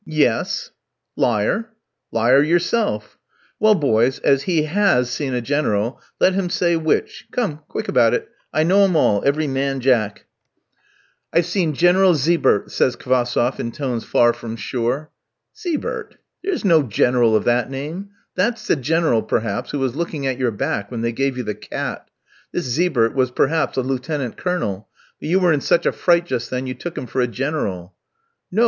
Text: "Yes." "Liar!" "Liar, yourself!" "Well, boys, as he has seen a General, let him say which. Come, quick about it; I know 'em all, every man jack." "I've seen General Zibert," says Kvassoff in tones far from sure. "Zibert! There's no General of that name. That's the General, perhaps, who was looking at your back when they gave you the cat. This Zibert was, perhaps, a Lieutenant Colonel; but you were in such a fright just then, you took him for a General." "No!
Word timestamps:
"Yes." 0.03 0.71
"Liar!" 1.15 1.69
"Liar, 2.11 2.41
yourself!" 2.41 3.19
"Well, 3.59 3.75
boys, 3.75 4.17
as 4.21 4.41
he 4.49 4.63
has 4.63 5.11
seen 5.11 5.35
a 5.35 5.41
General, 5.41 6.01
let 6.19 6.33
him 6.33 6.49
say 6.49 6.75
which. 6.75 7.27
Come, 7.31 7.59
quick 7.67 7.87
about 7.87 8.15
it; 8.15 8.27
I 8.51 8.63
know 8.63 8.83
'em 8.83 8.95
all, 8.95 9.21
every 9.23 9.45
man 9.45 9.79
jack." 9.79 10.25
"I've 11.31 11.45
seen 11.45 11.75
General 11.75 12.15
Zibert," 12.15 12.71
says 12.71 12.95
Kvassoff 12.95 13.59
in 13.59 13.71
tones 13.71 14.03
far 14.03 14.33
from 14.33 14.55
sure. 14.55 15.11
"Zibert! 15.55 16.15
There's 16.43 16.65
no 16.65 16.81
General 16.81 17.35
of 17.35 17.43
that 17.43 17.69
name. 17.69 18.09
That's 18.33 18.65
the 18.65 18.77
General, 18.77 19.21
perhaps, 19.21 19.69
who 19.69 19.77
was 19.77 19.95
looking 19.95 20.25
at 20.25 20.39
your 20.39 20.49
back 20.49 20.89
when 20.89 21.01
they 21.01 21.11
gave 21.11 21.37
you 21.37 21.43
the 21.43 21.53
cat. 21.53 22.09
This 22.51 22.65
Zibert 22.65 23.13
was, 23.13 23.29
perhaps, 23.29 23.77
a 23.77 23.81
Lieutenant 23.83 24.35
Colonel; 24.35 24.89
but 25.19 25.29
you 25.29 25.39
were 25.39 25.53
in 25.53 25.61
such 25.61 25.85
a 25.85 25.91
fright 25.91 26.25
just 26.25 26.49
then, 26.49 26.65
you 26.65 26.73
took 26.73 26.97
him 26.97 27.05
for 27.05 27.21
a 27.21 27.27
General." 27.27 27.93
"No! 28.51 28.59